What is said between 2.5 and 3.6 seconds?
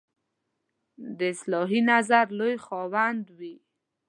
خاوند وي.